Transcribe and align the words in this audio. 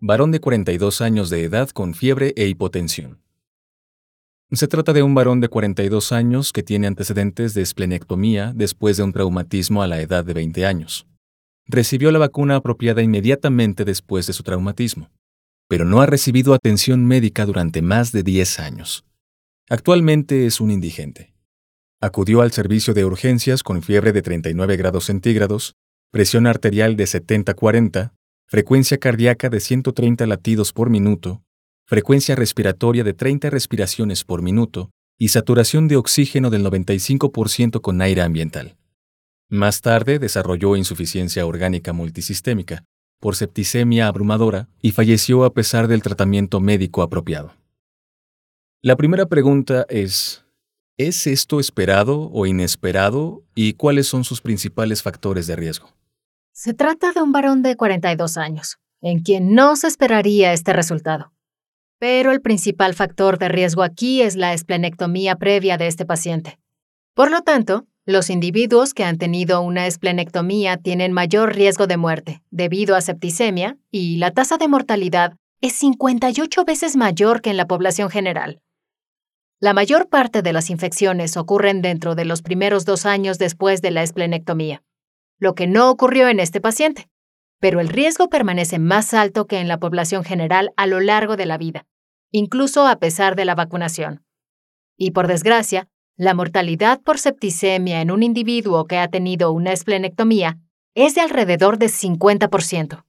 Varón 0.00 0.30
de 0.30 0.40
42 0.40 1.00
años 1.00 1.30
de 1.30 1.42
edad 1.44 1.70
con 1.70 1.94
fiebre 1.94 2.34
e 2.36 2.46
hipotensión. 2.46 3.22
Se 4.52 4.68
trata 4.68 4.92
de 4.92 5.02
un 5.02 5.14
varón 5.14 5.40
de 5.40 5.48
42 5.48 6.12
años 6.12 6.52
que 6.52 6.62
tiene 6.62 6.86
antecedentes 6.86 7.54
de 7.54 7.62
esplenectomía 7.62 8.52
después 8.54 8.98
de 8.98 9.04
un 9.04 9.12
traumatismo 9.12 9.82
a 9.82 9.86
la 9.86 10.00
edad 10.00 10.24
de 10.24 10.34
20 10.34 10.66
años. 10.66 11.06
Recibió 11.66 12.10
la 12.10 12.18
vacuna 12.18 12.56
apropiada 12.56 13.02
inmediatamente 13.02 13.86
después 13.86 14.26
de 14.26 14.34
su 14.34 14.42
traumatismo, 14.42 15.10
pero 15.66 15.86
no 15.86 16.02
ha 16.02 16.06
recibido 16.06 16.52
atención 16.52 17.04
médica 17.06 17.46
durante 17.46 17.80
más 17.80 18.12
de 18.12 18.22
10 18.22 18.60
años. 18.60 19.04
Actualmente 19.68 20.46
es 20.46 20.60
un 20.60 20.70
indigente. 20.70 21.34
Acudió 22.02 22.42
al 22.42 22.52
servicio 22.52 22.92
de 22.92 23.06
urgencias 23.06 23.62
con 23.62 23.82
fiebre 23.82 24.12
de 24.12 24.20
39 24.22 24.76
grados 24.76 25.04
centígrados 25.04 25.74
presión 26.10 26.46
arterial 26.46 26.96
de 26.96 27.04
70-40, 27.04 28.12
frecuencia 28.48 28.98
cardíaca 28.98 29.48
de 29.48 29.58
130 29.58 30.24
latidos 30.26 30.72
por 30.72 30.88
minuto, 30.88 31.42
frecuencia 31.84 32.36
respiratoria 32.36 33.02
de 33.02 33.12
30 33.12 33.50
respiraciones 33.50 34.22
por 34.22 34.40
minuto 34.40 34.90
y 35.18 35.28
saturación 35.28 35.88
de 35.88 35.96
oxígeno 35.96 36.48
del 36.50 36.64
95% 36.64 37.80
con 37.80 38.00
aire 38.00 38.22
ambiental. 38.22 38.76
Más 39.48 39.80
tarde 39.80 40.20
desarrolló 40.20 40.76
insuficiencia 40.76 41.44
orgánica 41.44 41.92
multisistémica 41.92 42.84
por 43.20 43.34
septicemia 43.34 44.06
abrumadora 44.06 44.68
y 44.80 44.92
falleció 44.92 45.44
a 45.44 45.52
pesar 45.52 45.88
del 45.88 46.02
tratamiento 46.02 46.60
médico 46.60 47.02
apropiado. 47.02 47.52
La 48.80 48.94
primera 48.94 49.26
pregunta 49.26 49.86
es, 49.88 50.44
¿es 50.98 51.26
esto 51.26 51.58
esperado 51.58 52.30
o 52.30 52.46
inesperado 52.46 53.42
y 53.56 53.72
cuáles 53.72 54.06
son 54.06 54.22
sus 54.22 54.40
principales 54.40 55.02
factores 55.02 55.48
de 55.48 55.56
riesgo? 55.56 55.96
Se 56.58 56.72
trata 56.72 57.12
de 57.12 57.20
un 57.20 57.32
varón 57.32 57.60
de 57.60 57.76
42 57.76 58.38
años, 58.38 58.78
en 59.02 59.20
quien 59.20 59.54
no 59.54 59.76
se 59.76 59.88
esperaría 59.88 60.54
este 60.54 60.72
resultado. 60.72 61.34
Pero 61.98 62.32
el 62.32 62.40
principal 62.40 62.94
factor 62.94 63.38
de 63.38 63.50
riesgo 63.50 63.82
aquí 63.82 64.22
es 64.22 64.36
la 64.36 64.54
esplenectomía 64.54 65.36
previa 65.36 65.76
de 65.76 65.86
este 65.86 66.06
paciente. 66.06 66.58
Por 67.12 67.30
lo 67.30 67.42
tanto, 67.42 67.84
los 68.06 68.30
individuos 68.30 68.94
que 68.94 69.04
han 69.04 69.18
tenido 69.18 69.60
una 69.60 69.86
esplenectomía 69.86 70.78
tienen 70.78 71.12
mayor 71.12 71.54
riesgo 71.54 71.86
de 71.86 71.98
muerte 71.98 72.42
debido 72.50 72.96
a 72.96 73.02
septicemia 73.02 73.76
y 73.90 74.16
la 74.16 74.30
tasa 74.30 74.56
de 74.56 74.66
mortalidad 74.66 75.36
es 75.60 75.74
58 75.74 76.64
veces 76.64 76.96
mayor 76.96 77.42
que 77.42 77.50
en 77.50 77.58
la 77.58 77.66
población 77.66 78.08
general. 78.08 78.62
La 79.60 79.74
mayor 79.74 80.08
parte 80.08 80.40
de 80.40 80.54
las 80.54 80.70
infecciones 80.70 81.36
ocurren 81.36 81.82
dentro 81.82 82.14
de 82.14 82.24
los 82.24 82.40
primeros 82.40 82.86
dos 82.86 83.04
años 83.04 83.36
después 83.36 83.82
de 83.82 83.90
la 83.90 84.02
esplenectomía 84.02 84.82
lo 85.38 85.54
que 85.54 85.66
no 85.66 85.90
ocurrió 85.90 86.28
en 86.28 86.40
este 86.40 86.60
paciente, 86.60 87.08
pero 87.60 87.80
el 87.80 87.88
riesgo 87.88 88.28
permanece 88.28 88.78
más 88.78 89.14
alto 89.14 89.46
que 89.46 89.58
en 89.58 89.68
la 89.68 89.78
población 89.78 90.24
general 90.24 90.72
a 90.76 90.86
lo 90.86 91.00
largo 91.00 91.36
de 91.36 91.46
la 91.46 91.58
vida, 91.58 91.86
incluso 92.30 92.86
a 92.86 92.98
pesar 92.98 93.36
de 93.36 93.44
la 93.44 93.54
vacunación. 93.54 94.24
Y 94.96 95.10
por 95.10 95.26
desgracia, 95.26 95.88
la 96.16 96.34
mortalidad 96.34 97.00
por 97.02 97.18
septicemia 97.18 98.00
en 98.00 98.10
un 98.10 98.22
individuo 98.22 98.86
que 98.86 98.98
ha 98.98 99.08
tenido 99.08 99.52
una 99.52 99.72
esplenectomía 99.72 100.58
es 100.94 101.14
de 101.14 101.20
alrededor 101.20 101.78
de 101.78 101.86
50%. 101.86 103.04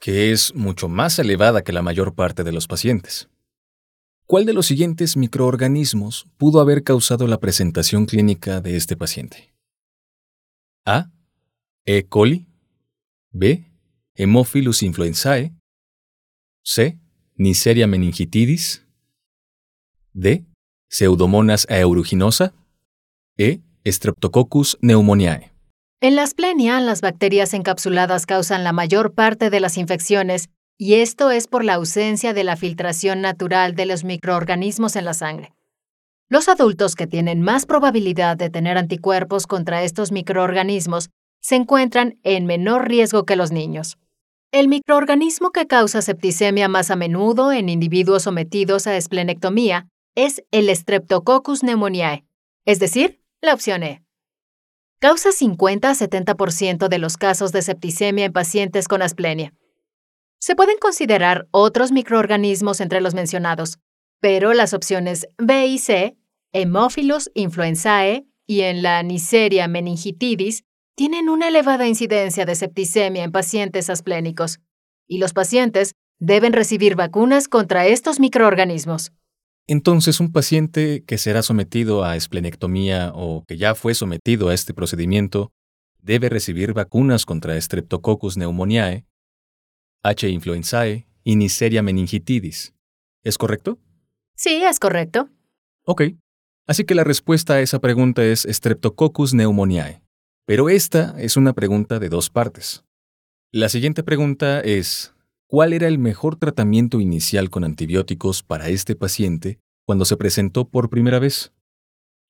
Que 0.00 0.32
es 0.32 0.54
mucho 0.54 0.88
más 0.88 1.18
elevada 1.18 1.62
que 1.62 1.72
la 1.72 1.82
mayor 1.82 2.14
parte 2.14 2.44
de 2.44 2.52
los 2.52 2.66
pacientes. 2.66 3.28
¿Cuál 4.26 4.44
de 4.44 4.54
los 4.54 4.66
siguientes 4.66 5.16
microorganismos 5.16 6.26
pudo 6.36 6.60
haber 6.60 6.82
causado 6.82 7.26
la 7.26 7.38
presentación 7.38 8.06
clínica 8.06 8.60
de 8.60 8.76
este 8.76 8.96
paciente? 8.96 9.54
A. 10.84 11.10
E. 11.88 12.02
coli, 12.08 12.46
B. 13.30 13.70
Hemophilus 14.16 14.82
influenzae, 14.82 15.52
C. 16.64 16.98
Neisseria 17.36 17.86
meningitidis, 17.86 18.84
D. 20.12 20.44
Pseudomonas 20.88 21.66
aeruginosa, 21.70 22.54
E. 23.38 23.60
Streptococcus 23.86 24.76
pneumoniae. 24.80 25.52
En 26.00 26.16
la 26.16 26.24
asplenia, 26.24 26.80
las 26.80 27.02
bacterias 27.02 27.54
encapsuladas 27.54 28.26
causan 28.26 28.64
la 28.64 28.72
mayor 28.72 29.14
parte 29.14 29.48
de 29.48 29.60
las 29.60 29.78
infecciones 29.78 30.48
y 30.76 30.94
esto 30.94 31.30
es 31.30 31.46
por 31.46 31.64
la 31.64 31.74
ausencia 31.74 32.34
de 32.34 32.42
la 32.42 32.56
filtración 32.56 33.20
natural 33.20 33.76
de 33.76 33.86
los 33.86 34.02
microorganismos 34.02 34.96
en 34.96 35.04
la 35.04 35.14
sangre. 35.14 35.54
Los 36.28 36.48
adultos 36.48 36.96
que 36.96 37.06
tienen 37.06 37.42
más 37.42 37.64
probabilidad 37.64 38.36
de 38.36 38.50
tener 38.50 38.76
anticuerpos 38.76 39.46
contra 39.46 39.84
estos 39.84 40.10
microorganismos 40.10 41.10
se 41.46 41.54
encuentran 41.54 42.18
en 42.24 42.44
menor 42.44 42.88
riesgo 42.88 43.24
que 43.24 43.36
los 43.36 43.52
niños. 43.52 43.98
El 44.50 44.66
microorganismo 44.66 45.52
que 45.52 45.68
causa 45.68 46.02
septicemia 46.02 46.66
más 46.66 46.90
a 46.90 46.96
menudo 46.96 47.52
en 47.52 47.68
individuos 47.68 48.24
sometidos 48.24 48.88
a 48.88 48.96
esplenectomía 48.96 49.86
es 50.16 50.42
el 50.50 50.74
Streptococcus 50.74 51.60
pneumoniae, 51.60 52.24
es 52.64 52.80
decir, 52.80 53.22
la 53.40 53.54
opción 53.54 53.84
E. 53.84 54.02
Causa 54.98 55.30
50 55.30 55.88
a 55.88 55.94
70% 55.94 56.88
de 56.88 56.98
los 56.98 57.16
casos 57.16 57.52
de 57.52 57.62
septicemia 57.62 58.24
en 58.24 58.32
pacientes 58.32 58.88
con 58.88 59.00
asplenia. 59.00 59.54
Se 60.40 60.56
pueden 60.56 60.78
considerar 60.80 61.46
otros 61.52 61.92
microorganismos 61.92 62.80
entre 62.80 63.00
los 63.00 63.14
mencionados, 63.14 63.78
pero 64.18 64.52
las 64.52 64.74
opciones 64.74 65.28
B 65.38 65.64
y 65.66 65.78
C, 65.78 66.16
Hemophilus 66.52 67.30
influenzae 67.34 68.26
y 68.48 68.62
en 68.62 68.82
la 68.82 69.00
Neisseria 69.04 69.68
meningitidis, 69.68 70.64
tienen 70.96 71.28
una 71.28 71.48
elevada 71.48 71.86
incidencia 71.86 72.46
de 72.46 72.54
septicemia 72.54 73.22
en 73.22 73.30
pacientes 73.30 73.90
asplénicos, 73.90 74.60
y 75.06 75.18
los 75.18 75.34
pacientes 75.34 75.92
deben 76.18 76.54
recibir 76.54 76.96
vacunas 76.96 77.48
contra 77.48 77.86
estos 77.86 78.18
microorganismos. 78.18 79.12
Entonces, 79.66 80.20
un 80.20 80.32
paciente 80.32 81.04
que 81.06 81.18
será 81.18 81.42
sometido 81.42 82.02
a 82.02 82.16
esplenectomía 82.16 83.12
o 83.14 83.44
que 83.46 83.58
ya 83.58 83.74
fue 83.74 83.94
sometido 83.94 84.48
a 84.48 84.54
este 84.54 84.72
procedimiento 84.72 85.52
debe 86.00 86.30
recibir 86.30 86.72
vacunas 86.72 87.26
contra 87.26 87.60
Streptococcus 87.60 88.36
pneumoniae, 88.36 89.04
H. 90.02 90.28
influenzae 90.28 91.06
y 91.24 91.36
Neisseria 91.36 91.82
meningitidis. 91.82 92.74
¿Es 93.22 93.36
correcto? 93.36 93.78
Sí, 94.34 94.62
es 94.62 94.78
correcto. 94.78 95.28
Ok. 95.84 96.02
Así 96.66 96.84
que 96.84 96.94
la 96.94 97.04
respuesta 97.04 97.54
a 97.54 97.60
esa 97.60 97.80
pregunta 97.80 98.24
es 98.24 98.46
Streptococcus 98.48 99.32
pneumoniae. 99.32 100.05
Pero 100.46 100.70
esta 100.70 101.20
es 101.20 101.36
una 101.36 101.52
pregunta 101.54 101.98
de 101.98 102.08
dos 102.08 102.30
partes. 102.30 102.84
La 103.52 103.68
siguiente 103.68 104.04
pregunta 104.04 104.60
es, 104.60 105.12
¿cuál 105.48 105.72
era 105.72 105.88
el 105.88 105.98
mejor 105.98 106.36
tratamiento 106.36 107.00
inicial 107.00 107.50
con 107.50 107.64
antibióticos 107.64 108.44
para 108.44 108.68
este 108.68 108.94
paciente 108.94 109.58
cuando 109.84 110.04
se 110.04 110.16
presentó 110.16 110.68
por 110.68 110.88
primera 110.88 111.18
vez? 111.18 111.52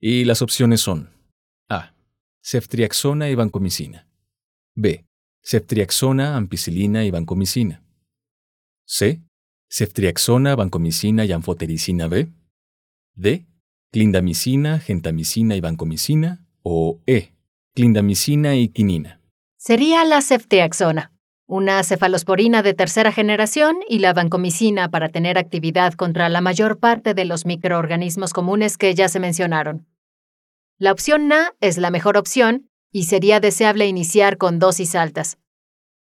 Y 0.00 0.24
las 0.24 0.40
opciones 0.40 0.80
son 0.80 1.10
A. 1.68 1.94
Ceftriaxona 2.42 3.28
y 3.28 3.34
vancomicina. 3.34 4.08
B. 4.74 5.04
Ceftriaxona, 5.42 6.36
ampicilina 6.36 7.04
y 7.04 7.10
vancomicina. 7.10 7.84
C. 8.86 9.22
Ceftriaxona, 9.68 10.56
vancomicina 10.56 11.26
y 11.26 11.32
anfotericina 11.32 12.08
B. 12.08 12.32
D. 13.14 13.46
Clindamicina, 13.92 14.78
gentamicina 14.78 15.54
y 15.54 15.60
vancomicina. 15.60 16.46
O 16.62 17.00
E 17.06 17.35
clindamicina 17.76 18.56
y 18.56 18.68
quinina. 18.68 19.20
Sería 19.58 20.02
la 20.06 20.22
ceftriaxona, 20.22 21.12
una 21.46 21.82
cefalosporina 21.84 22.62
de 22.62 22.72
tercera 22.72 23.12
generación 23.12 23.76
y 23.86 23.98
la 23.98 24.14
vancomicina 24.14 24.90
para 24.90 25.10
tener 25.10 25.36
actividad 25.36 25.92
contra 25.92 26.30
la 26.30 26.40
mayor 26.40 26.78
parte 26.78 27.12
de 27.12 27.26
los 27.26 27.44
microorganismos 27.44 28.32
comunes 28.32 28.78
que 28.78 28.94
ya 28.94 29.10
se 29.10 29.20
mencionaron. 29.20 29.86
La 30.78 30.90
opción 30.90 31.30
A 31.32 31.54
es 31.60 31.76
la 31.76 31.90
mejor 31.90 32.16
opción 32.16 32.70
y 32.90 33.04
sería 33.04 33.40
deseable 33.40 33.86
iniciar 33.86 34.38
con 34.38 34.58
dosis 34.58 34.94
altas. 34.94 35.36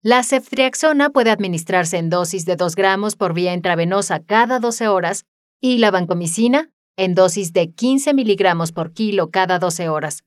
La 0.00 0.22
ceftriaxona 0.22 1.10
puede 1.10 1.30
administrarse 1.30 1.98
en 1.98 2.08
dosis 2.08 2.46
de 2.46 2.56
2 2.56 2.74
gramos 2.74 3.16
por 3.16 3.34
vía 3.34 3.52
intravenosa 3.52 4.20
cada 4.20 4.60
12 4.60 4.88
horas 4.88 5.26
y 5.60 5.76
la 5.76 5.90
vancomicina 5.90 6.70
en 6.96 7.14
dosis 7.14 7.52
de 7.52 7.70
15 7.70 8.14
miligramos 8.14 8.72
por 8.72 8.94
kilo 8.94 9.30
cada 9.30 9.58
12 9.58 9.90
horas. 9.90 10.24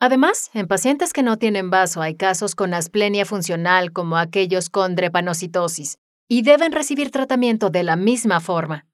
Además, 0.00 0.50
en 0.54 0.66
pacientes 0.66 1.12
que 1.12 1.22
no 1.22 1.38
tienen 1.38 1.70
vaso 1.70 2.02
hay 2.02 2.16
casos 2.16 2.54
con 2.54 2.74
asplenia 2.74 3.24
funcional 3.24 3.92
como 3.92 4.16
aquellos 4.16 4.68
con 4.68 4.94
drepanocitosis, 4.94 5.98
y 6.28 6.42
deben 6.42 6.72
recibir 6.72 7.10
tratamiento 7.10 7.70
de 7.70 7.82
la 7.82 7.96
misma 7.96 8.40
forma. 8.40 8.86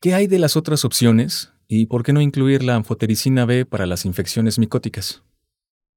¿Qué 0.00 0.14
hay 0.14 0.26
de 0.26 0.38
las 0.38 0.56
otras 0.56 0.84
opciones? 0.84 1.52
¿Y 1.66 1.86
por 1.86 2.02
qué 2.02 2.12
no 2.12 2.20
incluir 2.20 2.62
la 2.62 2.74
anfotericina 2.74 3.46
B 3.46 3.64
para 3.64 3.86
las 3.86 4.04
infecciones 4.04 4.58
micóticas? 4.58 5.22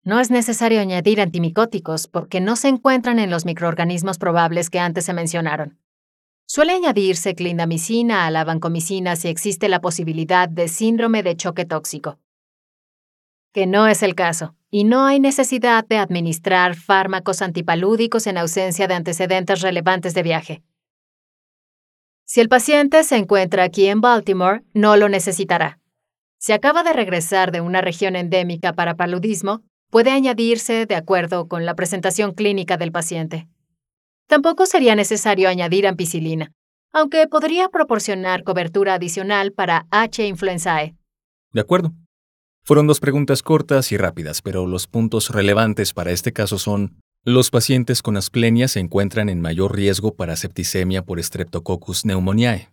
No 0.03 0.21
es 0.21 0.31
necesario 0.31 0.79
añadir 0.79 1.19
antimicóticos 1.19 2.07
porque 2.07 2.39
no 2.39 2.55
se 2.55 2.69
encuentran 2.69 3.19
en 3.19 3.29
los 3.29 3.43
microorganismos 3.43 4.17
probables 4.17 4.69
que 4.69 4.79
antes 4.79 5.03
se 5.03 5.13
mencionaron. 5.13 5.77
Suele 6.45 6.71
añadirse 6.71 7.35
clindamicina 7.35 8.25
a 8.25 8.31
la 8.31 8.45
vancomicina 8.45 9.17
si 9.17 9.27
existe 9.27 9.67
la 9.67 9.81
posibilidad 9.81 10.47
de 10.47 10.69
síndrome 10.69 11.21
de 11.23 11.35
choque 11.35 11.65
tóxico. 11.65 12.19
Que 13.57 13.65
no 13.65 13.87
es 13.87 14.03
el 14.03 14.13
caso, 14.13 14.53
y 14.69 14.83
no 14.83 15.07
hay 15.07 15.19
necesidad 15.19 15.83
de 15.83 15.97
administrar 15.97 16.75
fármacos 16.75 17.41
antipalúdicos 17.41 18.27
en 18.27 18.37
ausencia 18.37 18.87
de 18.87 18.93
antecedentes 18.93 19.61
relevantes 19.61 20.13
de 20.13 20.21
viaje. 20.21 20.63
Si 22.23 22.39
el 22.39 22.49
paciente 22.49 23.03
se 23.03 23.17
encuentra 23.17 23.63
aquí 23.63 23.87
en 23.87 23.99
Baltimore, 23.99 24.61
no 24.75 24.95
lo 24.95 25.09
necesitará. 25.09 25.79
Si 26.37 26.53
acaba 26.53 26.83
de 26.83 26.93
regresar 26.93 27.51
de 27.51 27.61
una 27.61 27.81
región 27.81 28.15
endémica 28.15 28.73
para 28.73 28.93
paludismo, 28.93 29.63
puede 29.89 30.11
añadirse 30.11 30.85
de 30.85 30.95
acuerdo 30.95 31.47
con 31.47 31.65
la 31.65 31.73
presentación 31.73 32.35
clínica 32.35 32.77
del 32.77 32.91
paciente. 32.91 33.47
Tampoco 34.27 34.67
sería 34.67 34.93
necesario 34.93 35.49
añadir 35.49 35.87
ampicilina, 35.87 36.51
aunque 36.93 37.25
podría 37.25 37.69
proporcionar 37.69 38.43
cobertura 38.43 38.93
adicional 38.93 39.51
para 39.51 39.87
H. 39.89 40.27
influenzae. 40.27 40.95
De 41.53 41.61
acuerdo. 41.61 41.95
Fueron 42.67 42.85
dos 42.85 42.99
preguntas 42.99 43.43
cortas 43.43 43.93
y 43.93 43.97
rápidas, 43.97 44.41
pero 44.41 44.67
los 44.67 44.87
puntos 44.87 45.29
relevantes 45.29 45.93
para 45.93 46.11
este 46.11 46.33
caso 46.33 46.59
son 46.59 46.99
los 47.23 47.49
pacientes 47.49 48.01
con 48.01 48.17
asplenia 48.17 48.67
se 48.67 48.81
encuentran 48.81 49.29
en 49.29 49.39
mayor 49.39 49.73
riesgo 49.73 50.15
para 50.15 50.35
septicemia 50.35 51.01
por 51.01 51.23
Streptococcus 51.23 52.01
pneumoniae. 52.01 52.67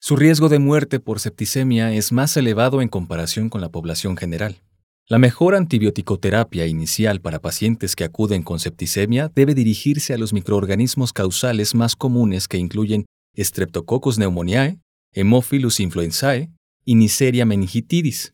Su 0.00 0.16
riesgo 0.16 0.48
de 0.48 0.58
muerte 0.58 0.98
por 0.98 1.20
septicemia 1.20 1.92
es 1.92 2.10
más 2.10 2.36
elevado 2.36 2.82
en 2.82 2.88
comparación 2.88 3.48
con 3.48 3.60
la 3.60 3.68
población 3.68 4.16
general. 4.16 4.62
La 5.06 5.20
mejor 5.20 5.54
antibioticoterapia 5.54 6.66
inicial 6.66 7.20
para 7.20 7.38
pacientes 7.38 7.94
que 7.94 8.02
acuden 8.02 8.42
con 8.42 8.58
septicemia 8.58 9.30
debe 9.32 9.54
dirigirse 9.54 10.12
a 10.12 10.18
los 10.18 10.32
microorganismos 10.32 11.12
causales 11.12 11.72
más 11.76 11.94
comunes 11.94 12.48
que 12.48 12.58
incluyen 12.58 13.06
Streptococcus 13.38 14.16
pneumoniae, 14.16 14.80
Haemophilus 15.14 15.78
influenzae 15.78 16.50
y 16.84 16.96
Neisseria 16.96 17.46
meningitidis. 17.46 18.32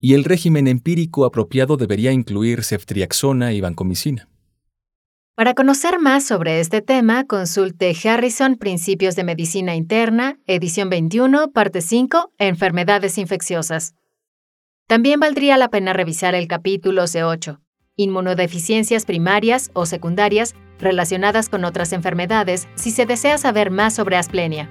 Y 0.00 0.14
el 0.14 0.24
régimen 0.24 0.68
empírico 0.68 1.24
apropiado 1.24 1.76
debería 1.76 2.12
incluir 2.12 2.62
ceftriaxona 2.64 3.52
y 3.52 3.60
vancomicina. 3.60 4.28
Para 5.36 5.52
conocer 5.52 5.98
más 5.98 6.26
sobre 6.26 6.60
este 6.60 6.80
tema, 6.80 7.24
consulte 7.24 7.94
Harrison 8.04 8.56
Principios 8.56 9.16
de 9.16 9.24
Medicina 9.24 9.74
Interna, 9.74 10.38
edición 10.46 10.88
21, 10.88 11.50
parte 11.52 11.82
5, 11.82 12.32
Enfermedades 12.38 13.18
infecciosas. 13.18 13.94
También 14.86 15.20
valdría 15.20 15.58
la 15.58 15.68
pena 15.68 15.92
revisar 15.92 16.34
el 16.34 16.48
capítulo 16.48 17.02
C8, 17.02 17.60
inmunodeficiencias 17.96 19.04
primarias 19.04 19.70
o 19.74 19.84
secundarias 19.84 20.54
relacionadas 20.78 21.48
con 21.48 21.64
otras 21.64 21.92
enfermedades 21.92 22.68
si 22.74 22.90
se 22.90 23.04
desea 23.04 23.36
saber 23.36 23.70
más 23.70 23.94
sobre 23.94 24.16
asplenia. 24.16 24.70